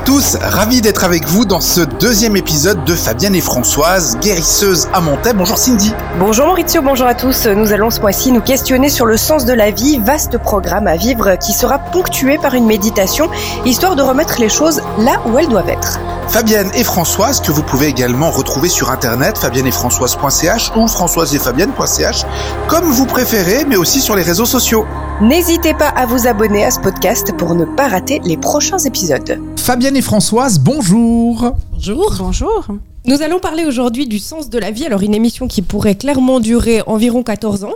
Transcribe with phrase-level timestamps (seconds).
[0.00, 4.88] à tous, ravi d'être avec vous dans ce deuxième épisode de Fabienne et Françoise, guérisseuse
[4.94, 5.36] à Montaigne.
[5.36, 5.92] Bonjour Cindy.
[6.18, 7.46] Bonjour Maurizio, bonjour à tous.
[7.46, 10.96] Nous allons ce mois-ci nous questionner sur le sens de la vie, vaste programme à
[10.96, 13.28] vivre qui sera ponctué par une méditation,
[13.66, 16.00] histoire de remettre les choses là où elles doivent être.
[16.28, 22.24] Fabienne et Françoise, que vous pouvez également retrouver sur internet, fabienneetfrançoise.ch ou françoiseetfabienne.ch,
[22.68, 24.86] comme vous préférez, mais aussi sur les réseaux sociaux.
[25.20, 29.38] N'hésitez pas à vous abonner à ce podcast pour ne pas rater les prochains épisodes.
[29.58, 31.56] Fabienne et Françoise, bonjour.
[31.72, 32.14] Bonjour.
[32.18, 32.66] Bonjour.
[33.04, 34.86] Nous allons parler aujourd'hui du sens de la vie.
[34.86, 37.74] Alors, une émission qui pourrait clairement durer environ 14 ans.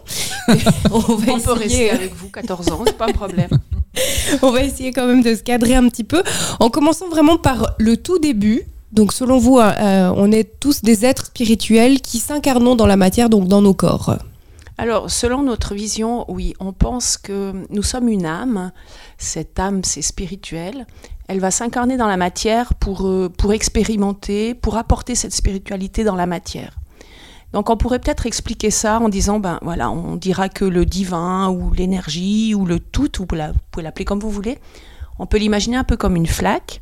[0.90, 3.50] on va on peut rester avec vous 14 ans, c'est pas un problème.
[4.42, 6.22] on va essayer quand même de se cadrer un petit peu
[6.60, 8.62] en commençant vraiment par le tout début.
[8.92, 13.28] Donc, selon vous, euh, on est tous des êtres spirituels qui s'incarnent dans la matière,
[13.28, 14.16] donc dans nos corps.
[14.76, 18.72] Alors, selon notre vision, oui, on pense que nous sommes une âme.
[19.18, 20.86] Cette âme, c'est spirituel.
[21.28, 26.16] Elle va s'incarner dans la matière pour, euh, pour expérimenter, pour apporter cette spiritualité dans
[26.16, 26.76] la matière.
[27.52, 31.50] Donc on pourrait peut-être expliquer ça en disant, ben voilà, on dira que le divin
[31.50, 34.58] ou l'énergie ou le tout, vous pouvez l'appeler comme vous voulez,
[35.20, 36.80] on peut l'imaginer un peu comme une flaque.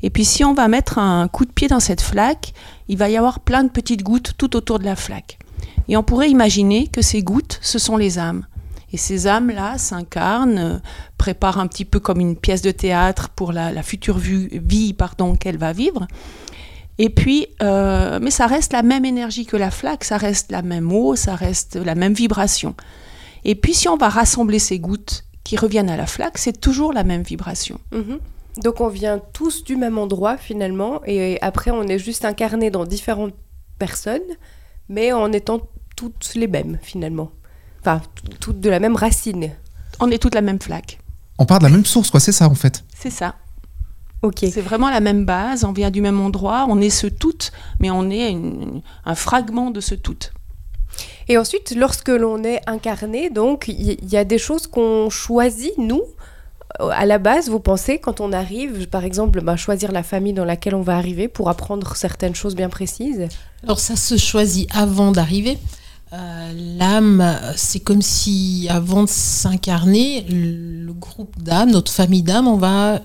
[0.00, 2.54] Et puis si on va mettre un coup de pied dans cette flaque,
[2.86, 5.38] il va y avoir plein de petites gouttes tout autour de la flaque.
[5.88, 8.46] Et on pourrait imaginer que ces gouttes, ce sont les âmes.
[8.92, 10.78] Et ces âmes-là s'incarnent, euh,
[11.16, 14.94] préparent un petit peu comme une pièce de théâtre pour la, future vie
[15.40, 16.06] qu'elle va vivre.
[16.98, 20.62] Et puis, euh, mais ça reste la même énergie que la flaque, ça reste la
[20.62, 22.74] même eau, ça reste la même vibration.
[23.44, 26.92] Et puis, si on va rassembler ces gouttes qui reviennent à la flaque, c'est toujours
[26.92, 27.80] la même vibration.
[27.92, 28.18] Mhm.
[28.62, 32.84] Donc, on vient tous du même endroit finalement, et après, on est juste incarné dans
[32.84, 33.34] différentes
[33.78, 34.20] personnes,
[34.90, 35.60] mais en étant
[36.10, 37.30] toutes les mêmes finalement.
[37.80, 38.00] Enfin,
[38.40, 39.50] toutes de la même racine.
[40.00, 40.98] On est toutes la même flaque.
[41.38, 42.84] On part de la même source, quoi, c'est ça en fait.
[42.96, 43.36] C'est ça.
[44.22, 44.38] Ok.
[44.40, 47.90] C'est vraiment la même base, on vient du même endroit, on est ce tout, mais
[47.90, 48.36] on est
[49.04, 50.18] un fragment de ce tout.
[51.28, 56.02] Et ensuite, lorsque l'on est incarné, donc, il y, a des choses qu'on choisit, nous,
[56.78, 60.44] à la base, vous pensez, quand on arrive, par exemple, bah, choisir la famille dans
[60.44, 63.28] laquelle on va arriver pour apprendre certaines choses bien précises?
[63.62, 65.58] Alors ça se choisit avant d'arriver.
[66.12, 72.58] Euh, l'âme, c'est comme si avant de s'incarner, le groupe d'âmes, notre famille d'âmes, on
[72.58, 73.00] va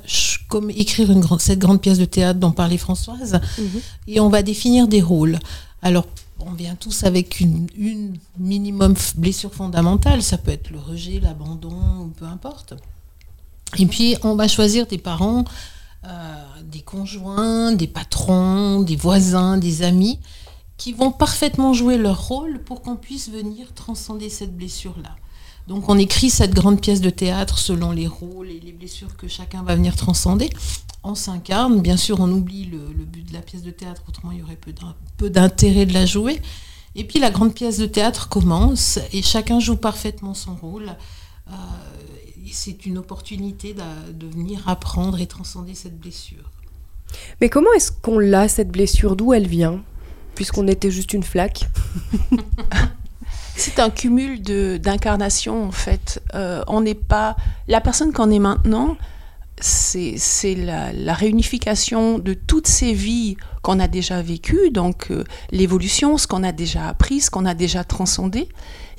[0.50, 3.82] comme écrire une grande, cette grande pièce de théâtre dont parlait Françoise, mhm.
[4.08, 5.40] et on va définir des rôles.
[5.82, 6.06] Alors,
[6.40, 12.12] on vient tous avec une, une, minimum blessure fondamentale, ça peut être le rejet, l'abandon,
[12.18, 12.74] peu importe.
[13.78, 15.46] Et puis, on va choisir des parents,
[16.06, 16.10] euh,
[16.64, 20.20] des conjoints, des patrons, des voisins, des amis
[20.78, 25.16] qui vont parfaitement jouer leur rôle pour qu'on puisse venir transcender cette blessure-là.
[25.68, 29.28] Donc on écrit cette grande pièce de théâtre selon les rôles et les blessures que
[29.28, 30.50] chacun va venir transcender.
[31.04, 34.40] On s'incarne, bien sûr on oublie le, but de la pièce de théâtre, autrement il
[34.40, 34.58] y aurait
[35.18, 36.42] peu d'intérêt de la jouer.
[36.96, 40.96] Et puis la grande pièce de théâtre commence et chacun joue parfaitement son rôle.
[41.50, 41.54] Euh,
[42.50, 46.50] c'est une opportunité de, de venir apprendre et transcender cette blessure.
[47.42, 49.16] Mais comment est-ce qu'on l'a, cette blessure?
[49.16, 49.84] D'où elle vient?
[50.38, 51.68] Puisqu'on était juste une flaque
[53.56, 54.40] C'est un cumul
[54.80, 56.22] d'incarnations en fait.
[56.36, 57.36] Euh, on n'est pas
[57.68, 58.98] la personne qu'on est maintenant.
[59.60, 66.20] C'est la, la, réunification de toutes ces vies qu'on a déjà vécues, donc euh, l'évolution,
[66.20, 68.48] ce qu'on a déjà appris, ce qu'on a déjà transcendé.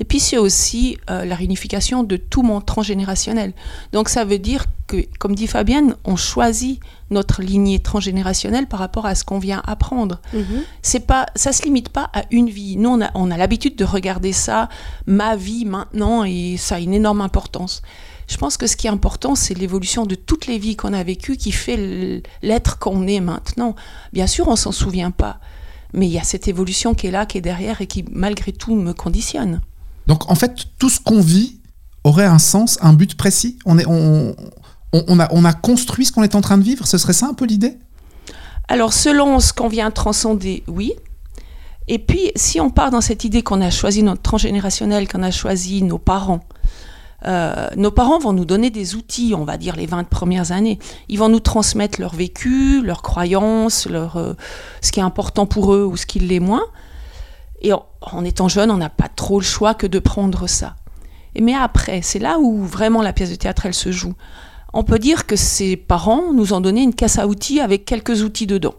[0.00, 3.52] Et puis c'est aussi euh, la réunification de tout mon transgénérationnel.
[3.92, 9.06] Donc ça veut dire que, comme dit Fabienne, on choisit notre lignée transgénérationnelle par rapport
[9.06, 10.20] à ce qu'on vient apprendre.
[10.32, 10.62] Ça mhm.
[10.82, 12.76] C'est pas, ça se limite pas à une vie.
[12.76, 14.68] Nous, on a, on a l'habitude de regarder ça,
[15.06, 17.82] ma vie maintenant, et ça a une énorme importance.
[18.26, 21.02] Je pense que ce qui est important, c'est l'évolution de toutes les vies qu'on a
[21.02, 23.74] vécues qui fait l'être qu'on est maintenant.
[24.12, 25.38] Bien sûr, on s'en souvient pas,
[25.94, 28.52] mais il y a cette évolution qui est là, qui est derrière et qui, malgré
[28.52, 29.60] tout, me conditionne.
[30.06, 31.60] Donc, en fait, tout ce qu'on vit
[32.04, 33.58] aurait un sens, un but précis?
[33.64, 34.34] On est, on,
[34.92, 37.26] on, a, on a construit ce qu'on est en train de vivre Ce serait ça
[37.26, 37.78] un peu l'idée?
[38.68, 40.92] Alors, selon ce qu'on vient transcender, oui.
[41.88, 45.30] Et puis, si on part dans cette idée qu'on a choisi notre transgénérationnel, qu'on a
[45.30, 46.40] choisi nos parents,
[47.26, 50.78] euh, nos parents vont nous donner des outils, on va dire les 20 premières années.
[51.08, 54.34] Ils vont nous transmettre leur vécu, leurs croyances, leur, euh,
[54.82, 56.64] ce qui est important pour eux ou ce qui l'est moins.
[57.62, 60.76] Et en, en étant jeune, on n'a pas trop le choix que de prendre ça.
[61.34, 64.14] Et mais après, c'est là où vraiment la pièce de théâtre, elle se joue
[64.72, 68.22] on peut dire que ses parents nous ont donné une caisse à outils avec quelques
[68.22, 68.74] outils dedans.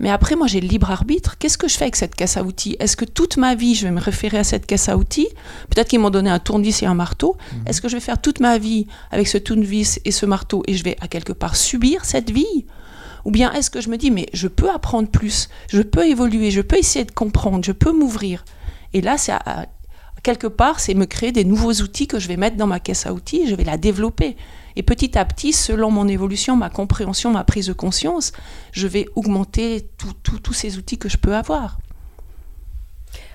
[0.00, 1.38] Mais après, moi, j'ai le libre arbitre.
[1.38, 2.76] Qu'est-ce que je fais avec cette caisse à outils?
[2.80, 5.28] Est-ce que toute ma vie, je vais me référer à cette caisse à outils?
[5.70, 7.36] Peut-être qu'ils m'ont donné un tournevis et un marteau.
[7.52, 7.68] Mhm.
[7.68, 10.74] Est-ce que je vais faire toute ma vie avec ce tournevis et ce marteau et
[10.74, 12.66] je vais à quelque part subir cette vie?
[13.24, 16.50] Ou bien est-ce que je me dis, mais je peux apprendre plus, je peux évoluer,
[16.50, 18.44] je peux essayer de comprendre, je peux m'ouvrir?
[18.92, 19.32] Et là, c'est
[20.22, 23.06] quelque part, c'est me créer des nouveaux outils que je vais mettre dans ma caisse
[23.06, 24.36] à outils, je vais la développer.
[24.76, 28.32] Et petit à petit, selon mon évolution, ma compréhension, ma prise de conscience,
[28.72, 31.78] je vais augmenter tous ces outils que je peux avoir.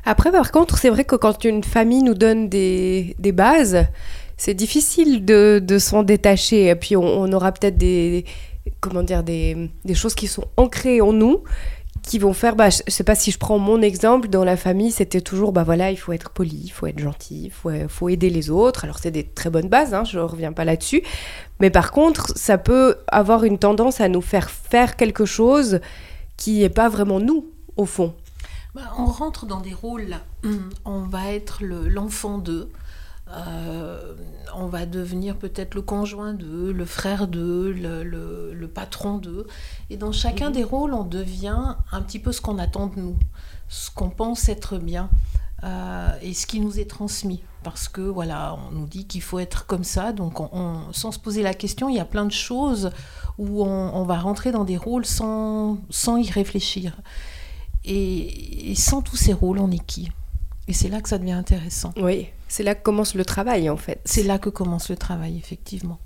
[0.05, 3.85] Après, par contre, c'est vrai que quand une famille nous donne des, bases,
[4.37, 6.67] c'est difficile de, s'en détacher.
[6.67, 8.25] Et puis, on, aura peut-être des,
[8.79, 11.43] comment dire, des, choses qui sont ancrées en nous
[12.09, 14.89] qui vont faire, bah, je sais pas si je prends mon exemple, dans la famille,
[14.89, 18.09] c'était toujours, bah voilà, il faut être poli, il faut être gentil, il faut, faut,
[18.09, 18.83] aider les autres.
[18.83, 21.03] Alors c'est des très bonnes bases, hein, je reviens pas là-dessus.
[21.59, 25.81] Mais par contre, ça peut avoir une tendance à nous faire faire quelque chose
[26.35, 27.45] qui n'est pas vraiment nous,
[27.77, 28.15] au fond.
[28.73, 30.15] Bah, on rentre dans des rôles,
[30.85, 32.71] on va être l'enfant d'eux.
[33.31, 34.15] Euh,
[34.55, 39.45] on va devenir peut-être le conjoint d'eux, le frère d'eux, le, patron d'eux.
[39.89, 40.53] Et dans chacun mhm.
[40.53, 43.17] des rôles, on devient un petit peu ce qu'on attend de nous,
[43.67, 45.09] ce qu'on pense être bien
[45.63, 47.43] euh, et ce qui nous est transmis.
[47.63, 50.37] Parce que voilà, on nous dit qu'il faut être comme ça, donc
[50.93, 52.91] sans se poser la question, il y a plein de choses
[53.37, 56.95] où on, va rentrer dans des rôles sans, sans y réfléchir.
[57.83, 60.09] Et, et sans tous ces rôles, on est qui?
[60.69, 61.93] Et c'est là que ça devient intéressant.
[61.97, 63.99] Oui, c'est là que commence le travail en fait.
[64.05, 65.97] C'est là que commence le travail, effectivement.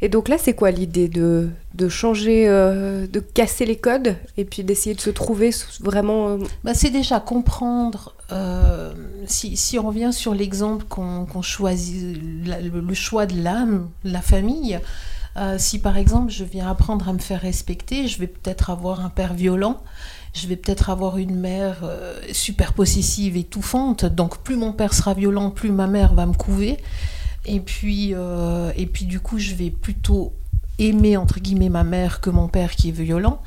[0.00, 4.46] Et donc là, c'est quoi l'idée de, de changer, euh, de casser les codes et
[4.46, 8.94] puis d'essayer de se trouver vraiment euh, bah, C'est déjà comprendre, euh,
[9.26, 12.16] si, si, on revient sur l'exemple qu'on choisit,
[12.46, 14.80] le, choix de l'âme, la famille,
[15.58, 19.10] si par exemple je viens apprendre à me faire respecter, je vais peut-être avoir un
[19.10, 19.82] père violent
[20.36, 24.04] je vais peut-être avoir une mère euh, super possessive, étouffante.
[24.04, 26.76] Donc plus mon père sera violent, plus ma mère va me couver.
[27.46, 30.32] Et puis, euh, et puis du coup, je vais plutôt
[30.78, 33.40] aimer entre guillemets ma mère que mon père qui est violent.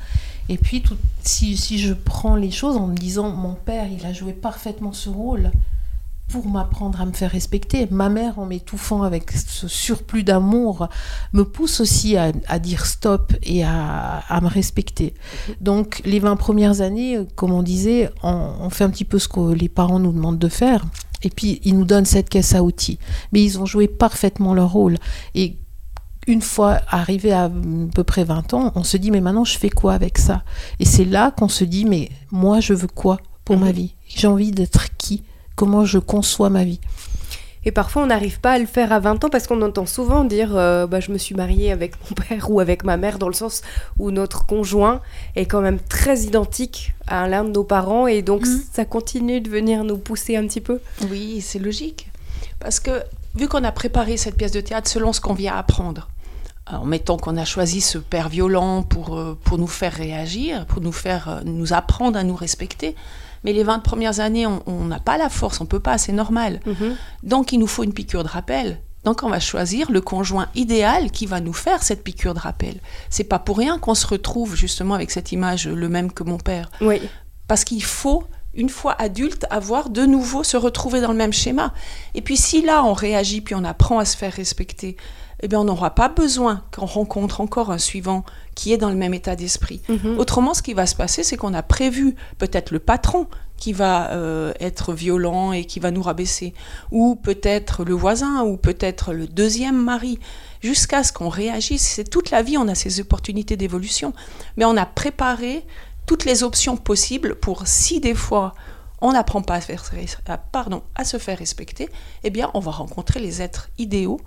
[0.48, 0.82] Et puis
[1.22, 4.92] si, si je prends les choses en me disant mon père, il a joué parfaitement
[4.92, 5.52] ce rôle,
[6.30, 7.88] pour m'apprendre à me faire respecter.
[7.90, 10.88] Ma mère, en m'étouffant avec ce surplus d'amour,
[11.32, 15.14] me pousse aussi à, dire stop et à, me respecter.
[15.60, 19.52] Donc les 20 premières années, comme on disait, on, fait un petit peu ce que
[19.52, 20.86] les parents nous demandent de faire.
[21.22, 22.98] Et puis ils nous donnent cette caisse à outils.
[23.32, 24.96] Mais ils ont joué parfaitement leur rôle.
[25.34, 25.56] Et
[26.26, 27.50] une fois arrivé à
[27.94, 30.44] peu près 20 ans, on se dit mais maintenant je fais quoi avec ça?
[30.78, 33.94] Et c'est là qu'on se dit mais moi je veux quoi pour ma vie?
[34.06, 35.24] J'ai envie d'être qui?
[35.60, 36.80] Comment je conçois ma vie.
[37.66, 40.24] Et parfois, on n'arrive pas à le faire à 20 ans parce qu'on entend souvent
[40.24, 43.28] dire euh, bah, Je me suis mariée avec mon père ou avec ma mère, dans
[43.28, 43.60] le sens
[43.98, 45.02] où notre conjoint
[45.36, 48.62] est quand même très identique à l'un de nos parents et donc mhm.
[48.72, 50.80] ça continue de venir nous pousser un petit peu.
[51.10, 52.08] Oui, c'est logique.
[52.58, 53.02] Parce que
[53.34, 56.08] vu qu'on a préparé cette pièce de théâtre selon ce qu'on vient apprendre,
[56.72, 60.80] en mettant qu'on a choisi ce père violent pour, euh, pour nous faire réagir, pour
[60.80, 62.96] nous faire euh, nous apprendre à nous respecter,
[63.44, 66.60] mais les 20 premières années, on n'a pas la force, on peut pas, c'est normal.
[66.66, 66.96] Mhm.
[67.22, 68.80] Donc il nous faut une piqûre de rappel.
[69.04, 72.80] Donc on va choisir le conjoint idéal qui va nous faire cette piqûre de rappel.
[73.08, 76.36] C'est pas pour rien qu'on se retrouve justement avec cette image le même que mon
[76.36, 76.70] père.
[76.82, 77.00] Oui.
[77.48, 81.72] Parce qu'il faut une fois adulte, avoir de nouveau se retrouver dans le même schéma.
[82.14, 84.96] Et puis si là on réagit puis on apprend à se faire respecter,
[85.42, 88.96] eh bien on n'aura pas besoin qu'on rencontre encore un suivant qui est dans le
[88.96, 89.80] même état d'esprit.
[89.88, 90.18] Mhm.
[90.18, 94.10] Autrement, ce qui va se passer, c'est qu'on a prévu peut-être le patron qui va
[94.12, 96.54] euh, être violent et qui va nous rabaisser,
[96.90, 100.18] ou peut-être le voisin, ou peut-être le deuxième mari,
[100.62, 101.82] jusqu'à ce qu'on réagisse.
[101.82, 104.14] C'est toute la vie, on a ces opportunités d'évolution,
[104.56, 105.64] mais on a préparé
[106.06, 108.54] toutes les options possibles pour si des fois
[109.02, 109.84] on n'apprend pas à, faire,
[110.52, 111.88] pardon, à se faire respecter,
[112.24, 114.20] eh bien on va rencontrer les êtres idéaux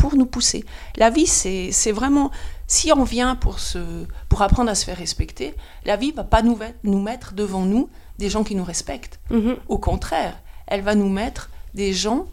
[0.00, 0.64] pour nous pousser.
[0.96, 2.30] La vie, c'est vraiment,
[2.66, 5.54] si on vient pour, se, pour apprendre à se faire respecter,
[5.84, 9.20] la vie va pas nous, nous mettre devant nous des gens qui nous respectent.
[9.28, 9.58] Mhm.
[9.68, 12.24] Au contraire, elle va nous mettre des gens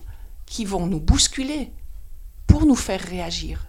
[0.46, 1.70] qui vont nous bousculer
[2.48, 3.68] pour nous faire réagir.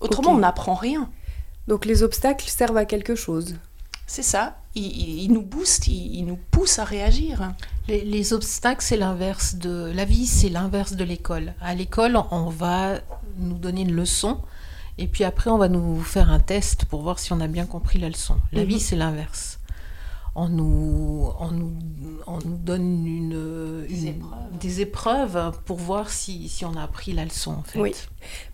[0.00, 1.10] Autrement, on n'apprend rien.
[1.68, 3.56] Donc les obstacles servent à quelque chose.
[4.06, 4.56] C'est ça.
[4.74, 7.52] Ils, nous boostent, ils, nous poussent à réagir.
[7.88, 11.54] Les, obstacles, c'est l'inverse de la vie, c'est l'inverse de l'école.
[11.60, 13.00] À l'école, on va
[13.38, 14.40] nous donner une leçon
[14.98, 17.66] et puis après, on va nous faire un test pour voir si on a bien
[17.66, 18.36] compris la leçon.
[18.52, 18.68] La mhm.
[18.68, 19.58] vie, c'est l'inverse
[20.34, 21.72] on nous, on nous,
[22.26, 23.86] on nous donne une,
[24.58, 25.52] des, épreuves.
[25.66, 27.52] pour voir si, si, on a appris la leçon.
[27.52, 27.78] En fait.
[27.78, 27.94] Oui,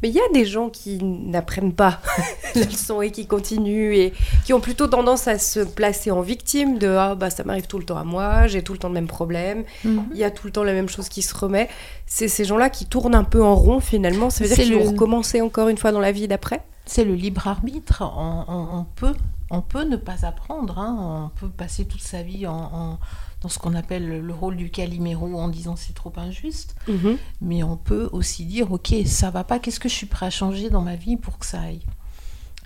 [0.03, 2.01] mais il y a des gens qui n'apprennent pas
[2.57, 4.13] la leçon et qui continuent et
[4.45, 7.79] qui ont plutôt tendance à se placer en victime de ah bah ça m'arrive tout
[7.79, 10.07] le temps à moi, j'ai tout le temps le même problème, mhm.
[10.13, 11.69] il y a tout le temps la même chose qui se remet.
[12.07, 14.31] C'est ces gens-là qui tournent un peu en rond finalement.
[14.31, 16.63] Ça veut dire qu'ils vont recommencer encore une fois dans la vie d'après?
[16.89, 18.03] C'est le libre arbitre.
[18.03, 19.15] on, on peut
[19.51, 21.31] On peut ne pas apprendre, hein.
[21.35, 22.99] on peut passer toute sa vie en,
[23.41, 27.17] dans ce qu'on appelle le rôle du caliméro en disant c'est trop injuste, Mhm.
[27.41, 30.31] mais on peut aussi dire ok ça va pas, qu'est-ce que je suis prêt à
[30.31, 31.81] changer dans ma vie pour que ça aille?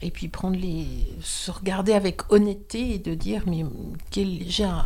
[0.00, 0.86] Et puis prendre les
[1.20, 3.64] se regarder avec honnêteté et de dire mais
[4.10, 4.84] quel- j'ai un-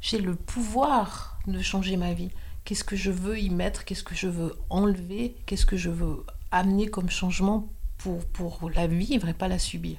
[0.00, 2.30] j'ai le pouvoir de changer ma vie
[2.64, 3.84] qu'est-ce que je veux y mettre?
[3.84, 5.36] Qu'est-ce que je veux enlever?
[5.46, 9.96] Qu'est-ce que je veux amener comme changement pour, pour la vivre et pas la subir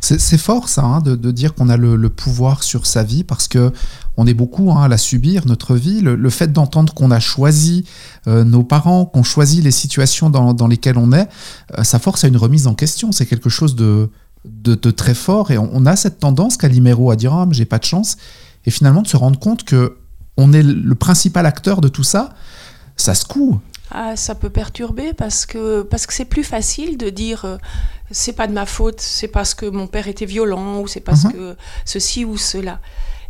[0.00, 3.48] C'est fort ça, hein, de, de dire qu'on a le, pouvoir sur sa vie, parce
[3.48, 3.72] que
[4.16, 6.00] on est beaucoup hein, à la subir, notre vie.
[6.00, 7.84] Le, fait d'entendre qu'on a choisi
[8.26, 11.28] euh, nos parents, qu'on choisit les situations dans, dans lesquelles on est,
[11.78, 13.12] euh, ça force à une remise en question.
[13.12, 14.10] C'est quelque chose de,
[14.44, 17.64] de, très fort, et on, on a cette tendance, Calimero, à dire ah, mais j'ai
[17.64, 18.16] pas de chance,
[18.66, 19.98] et finalement de se rendre compte que
[20.36, 22.30] on est le principal acteur de tout ça.
[22.96, 23.58] Ça se coud.
[23.94, 27.58] Ah, ça peut perturber parce que parce que c'est plus facile de dire euh,
[28.10, 31.24] c'est pas de ma faute, c'est parce que mon père était violent ou c'est parce
[31.24, 31.32] Mhm.
[31.32, 32.80] que ceci ou cela.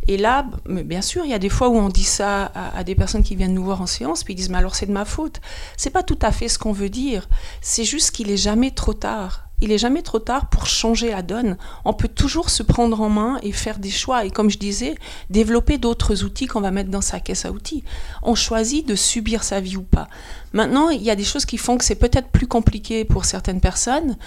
[0.07, 2.77] Et là, mais bien sûr, il y a des fois où on dit ça à,
[2.77, 4.85] à des personnes qui viennent nous voir en séance, puis ils disent mais alors c'est
[4.85, 5.39] de ma faute.
[5.77, 7.27] C'est pas tout à fait ce qu'on veut dire.
[7.61, 9.47] C'est juste qu'il est jamais trop tard.
[9.63, 11.57] Il est jamais trop tard pour changer la donne.
[11.85, 14.25] On peut toujours se prendre en main et faire des choix.
[14.25, 14.95] Et comme je disais,
[15.29, 17.85] développer d'autres outils qu'on va mettre dans sa caisse à outils.
[18.23, 20.09] On choisit de subir sa vie ou pas.
[20.51, 23.61] Maintenant, il y a des choses qui font que c'est peut-être plus compliqué pour certaines
[23.61, 24.17] personnes.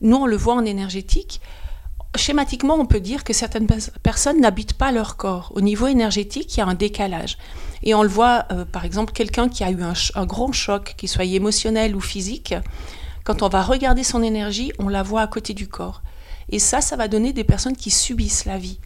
[0.00, 1.42] Nous, on le voit en énergétique.
[2.16, 5.52] Schématiquement, on peut dire que certaines pers- personnes n'habitent pas leur corps.
[5.54, 7.36] Au niveau énergétique, il y a un décalage.
[7.82, 10.94] Et on le voit, euh, par exemple, quelqu'un qui a eu un, un grand choc,
[10.96, 12.54] qu'il soit émotionnel ou physique,
[13.28, 16.00] quand on va regarder son énergie, on la voit à côté du corps.
[16.48, 18.78] Et ça, ça va donner des personnes qui subissent la vie.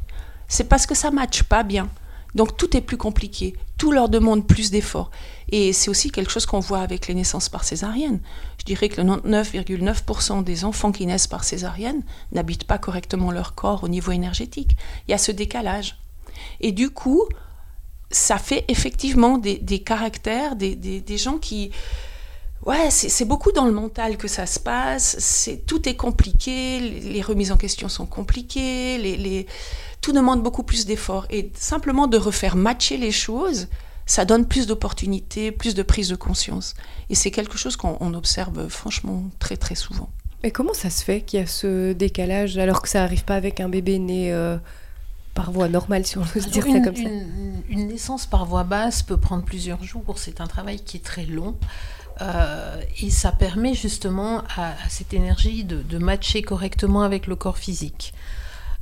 [0.48, 1.88] C'est parce que ça ne matche pas bien.
[2.34, 5.12] Donc tout est plus compliqué, tout leur demande plus d'efforts.
[5.50, 8.18] Et c'est aussi quelque chose qu'on voit avec les naissances par césarienne.
[8.58, 13.54] Je dirais que le 99,9% des enfants qui naissent par césarienne n'habitent pas correctement leur
[13.54, 14.76] corps au niveau énergétique.
[15.06, 15.98] Il y a ce décalage.
[16.60, 17.28] Et du coup,
[18.10, 21.70] ça fait effectivement des, caractères, des gens qui...
[22.64, 25.16] Ouais, c'est beaucoup dans le mental que ça se passe.
[25.18, 29.46] C'est tout est compliqué, les, les remises en question sont compliquées, les, les-
[30.00, 31.26] tout demande beaucoup plus d'efforts.
[31.30, 33.68] Et simplement de refaire matcher les choses,
[34.06, 36.74] ça donne plus d'opportunités, plus de prise de conscience.
[37.10, 40.08] Et c'est quelque chose qu'on on observe franchement très très souvent.
[40.44, 43.36] Mais comment ça se fait qu'il y a ce décalage alors que ça n'arrive pas
[43.36, 44.56] avec un bébé né euh,
[45.34, 47.02] par voie normale, si on ose dire ça une, comme ça?
[47.02, 50.04] une- une naissance par voie basse peut prendre plusieurs jours.
[50.16, 51.56] C'est un travail qui est très long.
[52.22, 57.34] Euh, et ça permet justement à, à cette énergie de, de matcher correctement avec le
[57.36, 58.14] corps physique.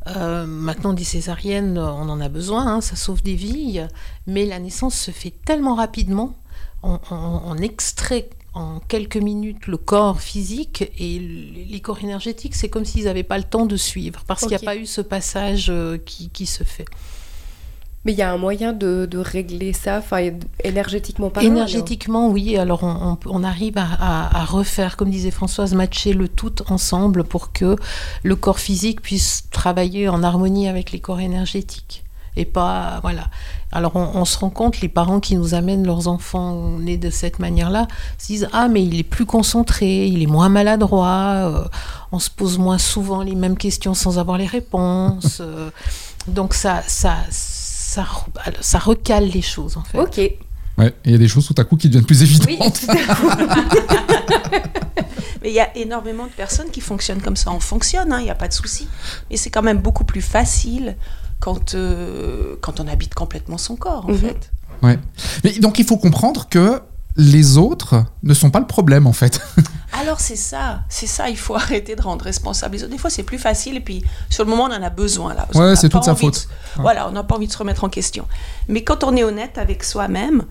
[0.09, 3.81] Euh, maintenant, des césariennes, on en a besoin, hein, ça sauve des vies,
[4.27, 6.35] mais la naissance se fait tellement rapidement,
[6.83, 12.69] on, on- on extrait en quelques minutes le corps physique et les corps énergétiques, c'est
[12.69, 15.01] comme s'ils n'avaient pas le temps de suivre, parce qu'il n'y a pas eu ce
[15.03, 16.87] passage euh, qui, qui se fait.
[18.05, 20.03] Mais il y a un moyen de, régler ça,
[20.65, 21.49] énergétiquement parlant.
[21.49, 22.57] Énergétiquement, oui.
[22.57, 27.77] Alors, on, arrive à, refaire, comme disait Françoise, matcher le tout ensemble pour que
[28.23, 32.05] le corps physique puisse travailler en harmonie avec les corps énergétiques.
[32.37, 33.25] Et pas, voilà.
[33.71, 37.39] Alors, on, se rend compte, les parents qui nous amènent leurs enfants nés de cette
[37.39, 37.87] manière-là,
[38.19, 41.65] se disent Ah, mais il est plus concentré, il est moins maladroit, euh,
[42.13, 45.39] on se pose moins souvent les mêmes questions sans avoir les réponses.
[45.41, 45.71] euh,
[46.29, 47.17] donc, ça, ça,
[48.61, 49.99] ça recale les choses, en fait.
[49.99, 50.19] Ok.
[50.79, 52.47] Ouais, il y a des choses tout à coup qui deviennent plus évidentes.
[52.49, 54.63] Oui, tout à fait.
[55.43, 57.51] Mais il y a énormément de personnes qui fonctionnent comme ça.
[57.51, 58.89] On fonctionne, hein, il n'y a pas de souci.
[59.31, 60.97] Mais c'est quand même beaucoup plus facile
[61.41, 64.19] quand, euh, quand on habite complètement son corps, en Mhm.
[64.19, 64.51] fait.
[64.83, 64.99] Ouais.
[65.45, 66.81] Mais donc il faut comprendre que
[67.17, 69.41] les autres ne sont pas le problème en fait.
[70.01, 72.93] Alors c'est ça, c'est ça, il faut arrêter de rendre responsable les autres.
[72.93, 75.47] Des fois c'est plus facile et puis sur le moment on en a besoin là.
[75.55, 76.49] Ouais, c'est toute sa de faute.
[76.77, 78.27] Voilà, on n'a pas envie de se remettre en question.
[78.69, 80.47] Mais quand on est honnête avec soi-même,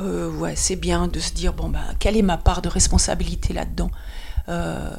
[0.00, 3.52] euh, ouais, c'est bien de se dire bon ben quelle est ma part de responsabilité
[3.52, 3.90] là-dedans?
[4.48, 4.90] Euh,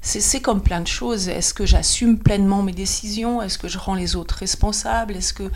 [0.00, 1.28] c'est c'est comme plein de choses.
[1.28, 3.42] Est-ce que j'assume pleinement mes décisions?
[3.42, 5.16] Est-ce que je rends les autres responsables?
[5.16, 5.50] Est-ce que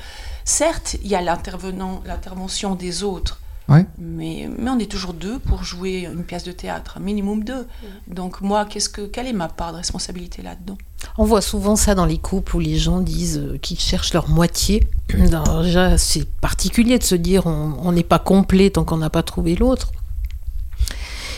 [0.45, 3.41] certes il y a l'intervenant, l'intervention des autres.
[3.69, 3.85] Ouais.
[3.99, 7.67] Mais, mais on est toujours deux pour jouer une pièce de théâtre, un minimum deux.
[8.07, 10.79] Donc moi, qu'est-ce que, quelle est ma part de responsabilité là-dedans?
[11.19, 14.31] On voit souvent ça dans les couples où les gens disent euh, qu'ils cherchent leur
[14.31, 14.87] moitié.
[15.21, 19.11] Alors déjà, c'est particulier de se dire on on n'est pas complet tant qu'on n'a
[19.11, 19.93] pas trouvé l'autre.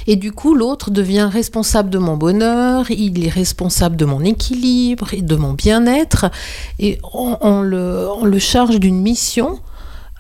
[0.07, 5.13] Et du coup, l'autre devient responsable de mon bonheur, il est responsable de mon équilibre
[5.13, 6.31] et de mon bien-être,
[6.79, 9.59] et on, on le, on le charge d'une mission.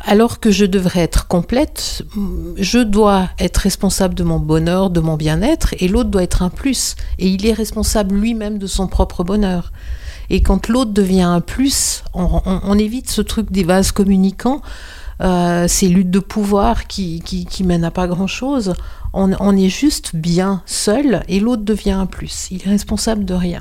[0.02, 2.02] Alors que je devrais être complète,
[2.56, 6.48] je dois être responsable de mon bonheur, de mon bien-être, et l'autre doit être un
[6.48, 6.96] plus.
[7.18, 9.72] Et il est responsable lui-même de son propre bonheur.
[10.30, 14.62] Et quand l'autre devient un plus, on, évite ce truc des vases communicants,
[15.20, 18.74] euh, ces luttes de pouvoir qui, qui, mènent à pas grand-chose.
[19.12, 22.48] On, on, est juste bien seul et l'autre devient un plus.
[22.52, 23.60] Il est responsable de rien.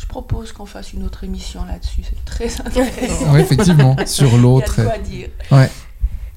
[0.00, 2.02] Je propose qu'on fasse une autre émission là-dessus.
[2.04, 3.32] C'est très intéressant.
[3.32, 4.74] oui, effectivement, sur l'autre.
[4.78, 5.28] Il y a quoi dire.
[5.50, 5.70] Ouais.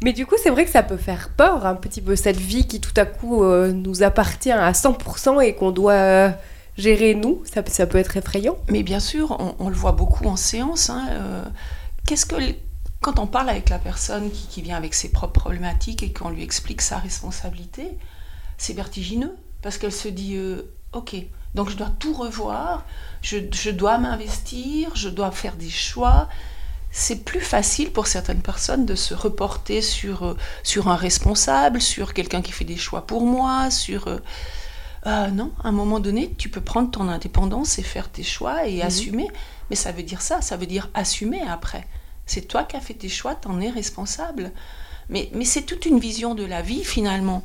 [0.03, 2.67] Mais du coup, c'est vrai que ça peut faire peur un petit peu, cette vie
[2.67, 6.31] qui tout à coup euh, nous appartient à 100% et qu'on doit euh,
[6.75, 7.43] gérer nous.
[7.45, 8.57] Ça, ça, peut être effrayant.
[8.67, 10.89] Mais bien sûr, on, le voit beaucoup en séance.
[10.89, 11.43] Hein, euh,
[12.07, 12.35] qu'est-ce que
[12.99, 16.29] quand on parle avec la personne qui, qui vient avec ses propres problématiques et qu'on
[16.29, 17.95] lui explique sa responsabilité,
[18.57, 20.37] c'est vertigineux parce qu'elle se dit
[20.93, 21.15] ok,
[21.55, 22.85] donc je dois tout revoir,
[23.21, 26.27] je, je dois m'investir, je dois faire des choix
[26.91, 32.13] c'est plus facile pour certaines personnes de se reporter sur, euh, sur un responsable, sur
[32.13, 34.07] quelqu'un qui fait des choix pour moi, sur...
[34.07, 34.19] Euh,
[35.07, 38.67] euh, non, à un moment donné, tu peux prendre ton indépendance et faire tes choix
[38.67, 38.81] et mhm.
[38.81, 39.27] assumer.
[39.69, 41.87] Mais ça veut dire ça, ça veut dire assumer après.
[42.25, 44.51] C'est toi qui as fait tes choix, tu en es responsable.
[45.09, 47.43] Mais, mais c'est toute une vision de la vie finalement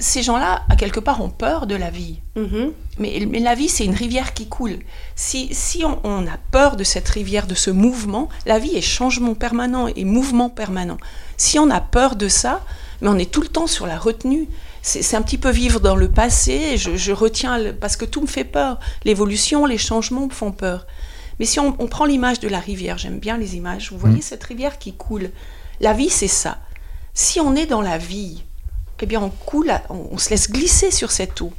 [0.00, 2.18] ces gens-là, à quelque part, ont peur de la vie.
[2.36, 2.72] Mm-hmm.
[2.98, 4.78] mais, mais, la vie, c'est une rivière qui coule.
[5.14, 9.34] Si, si on, a peur de cette rivière, de ce mouvement, la vie est changement
[9.34, 10.96] permanent et mouvement permanent.
[11.36, 12.64] Si on a peur de ça,
[13.00, 14.48] mais on est tout le temps sur la retenue.
[14.82, 18.44] C'est un petit peu vivre dans le passé, je, retiens, parce que tout me fait
[18.44, 18.80] peur.
[19.04, 20.86] L'évolution, les changements me font peur.
[21.38, 24.22] Mais si on, prend l'image de la rivière, j'aime bien les images, vous voyez mm.
[24.22, 25.30] cette rivière qui coule.
[25.80, 26.58] La vie, c'est ça.
[27.12, 28.44] Si on est dans la vie,
[29.02, 31.52] eh bien on coule, on, se laisse glisser sur cette eau.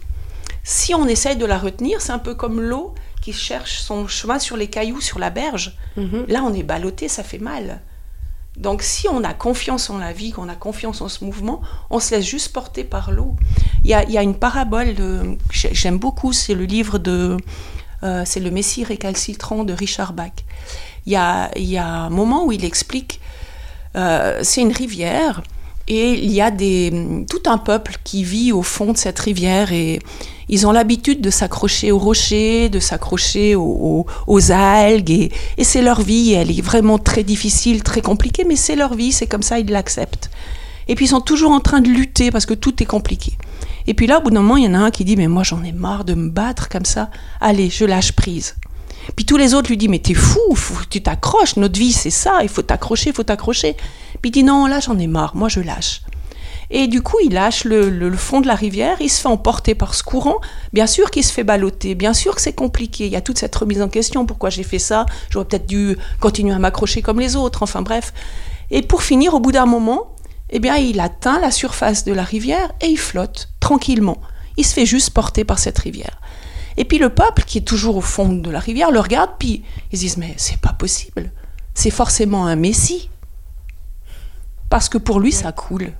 [0.63, 4.39] Si on essaye de la retenir, c'est un peu comme l'eau qui cherche son chemin
[4.39, 5.77] sur les cailloux, sur la berge.
[5.98, 6.25] Mhm.
[6.27, 7.81] Là, on est ballotté, ça fait mal.
[8.57, 12.00] Donc si on a confiance en la vie, qu'on a confiance en ce mouvement, on
[12.00, 13.36] se laisse juste porter par l'eau.
[13.83, 17.38] Il y a, une parabole que j'aime beaucoup, c'est le livre de...
[18.03, 20.31] Euh, c'est le Messie récalcitrant de Richard Bach.
[21.05, 23.22] Il y a, il y a un moment où il explique,
[23.96, 25.44] euh, c'est une rivière,
[25.87, 29.72] et il y a des, tout un peuple qui vit au fond de cette rivière
[29.72, 30.00] et
[30.50, 34.05] ils ont l'habitude de s'accrocher aux rochers, de s'accrocher aux,
[34.51, 35.09] algues.
[35.09, 38.94] Et, et c'est leur vie, elle est vraiment très difficile, très compliquée, mais c'est leur
[38.94, 40.29] vie, c'est comme ça, ils l'acceptent.
[40.87, 43.33] Et puis ils sont toujours en train de lutter parce que tout est compliqué.
[43.87, 45.27] Et puis là, au bout d'un moment, il y en a un qui dit, mais
[45.27, 47.09] moi j'en ai marre de me battre comme ça.
[47.39, 48.55] Allez, je lâche prise.
[49.16, 50.57] Puis tous les autres lui disent, mais t'es fou,
[50.90, 53.75] tu t'accroches, notre vie c'est ça, il faut t'accrocher, il faut t'accrocher.
[54.22, 56.01] Puis il dit non, là j'en ai marre, moi je lâche.
[56.74, 59.94] Et du coup, il lâche le, fond de la rivière, il se fait emporter par
[59.94, 60.37] ce courant.
[60.72, 63.05] Bien sûr qu'il se fait balloter, bien sûr que c'est compliqué.
[63.05, 64.25] Il y a toute cette remise en question.
[64.25, 67.61] Pourquoi j'ai fait ça J'aurais peut-être dû continuer à m'accrocher comme les autres.
[67.64, 68.14] Enfin bref.
[68.70, 70.16] Et pour finir, au bout d'un moment,
[70.50, 74.22] eh bien, il atteint la surface de la rivière et il flotte tranquillement.
[74.55, 76.21] Il se fait juste porter par cette rivière.
[76.81, 79.61] Et puis le peuple, qui est toujours au fond de la rivière, le regarde, puis
[79.91, 81.31] ils se disent Mais c'est pas possible.
[81.75, 83.11] C'est forcément un Messie
[84.67, 85.94] parce que pour lui, ça coule.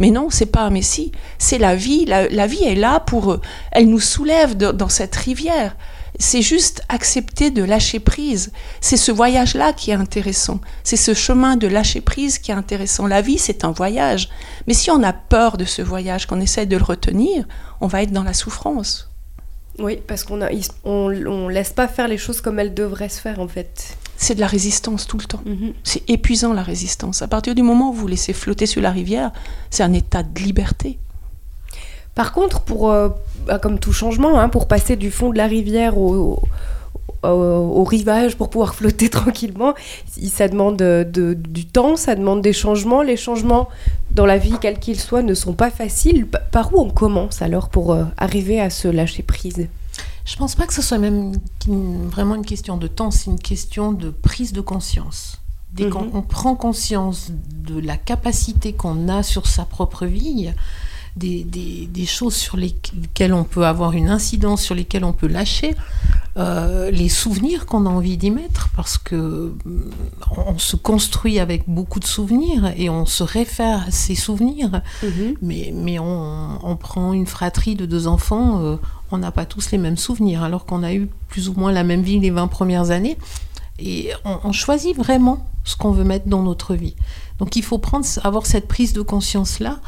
[0.00, 2.06] Mais non, c'est pas un messie, c'est la vie.
[2.06, 3.38] La, vie est là pour,
[3.70, 5.76] elle nous soulève dans cette rivière.
[6.18, 8.50] C'est juste accepter de lâcher prise.
[8.80, 10.60] C'est ce voyage-là qui est intéressant.
[10.82, 13.06] C'est ce chemin de lâcher prise qui est intéressant.
[13.06, 14.28] La vie, c'est un voyage.
[14.66, 17.44] Mais si on a peur de ce voyage, qu'on essaie de le retenir,
[17.82, 19.09] on va être dans la souffrance.
[19.80, 23.40] Oui, parce qu'on ne on laisse pas faire les choses comme elles devraient se faire
[23.40, 25.40] en fait c'est de la résistance tout le temps.
[25.46, 25.72] Mhm.
[25.82, 27.22] C'est épuisant la résistance.
[27.22, 29.32] À partir du moment où vous laissez flotter sur la rivière,
[29.70, 30.98] c'est un état de liberté.
[32.14, 33.08] Par contre, pour, euh,
[33.46, 36.42] bah, comme tout changement, hein, pour passer du fond de la rivière au, au,
[37.22, 39.74] rivage, pour pouvoir flotter tranquillement,
[40.06, 43.02] ça demande de, du temps, ça demande des changements.
[43.02, 43.68] Les changements
[44.12, 46.26] dans la vie, quels qu'ils soient, ne sont pas faciles.
[46.26, 49.68] Par où on commence alors pour euh, arriver à se lâcher prise?
[50.24, 51.32] Je pense pas que ce soit même
[51.66, 55.40] vraiment une question de temps, c'est une question de prise de conscience.
[55.72, 56.26] Dès qu'on mhm.
[56.26, 57.30] prend conscience
[57.64, 60.52] de la capacité qu'on a sur sa propre vie,
[61.16, 65.74] des, des, choses sur lesquelles on peut avoir une incidence, sur lesquelles on peut lâcher,
[66.36, 69.90] euh, les souvenirs qu'on a envie d'y mettre, parce que mm,
[70.46, 74.82] on se construit avec beaucoup de souvenirs et on se réfère à ces souvenirs.
[75.02, 75.34] Mhm.
[75.42, 78.76] Mais, mais on, on, prend une fratrie de deux enfants, euh,
[79.10, 81.84] on n'a pas tous les mêmes souvenirs, alors qu'on a eu plus ou moins la
[81.84, 83.18] même vie les 20 premières années.
[83.80, 86.94] Et on, choisit vraiment ce qu'on veut mettre dans notre vie.
[87.38, 89.80] Donc il faut prendre, avoir cette prise de conscience-là,